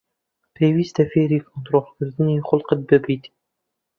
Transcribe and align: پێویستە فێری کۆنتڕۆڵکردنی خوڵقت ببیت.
پێویستە 0.55 1.03
فێری 1.11 1.39
کۆنتڕۆڵکردنی 1.47 2.43
خوڵقت 2.47 2.79
ببیت. 2.89 3.23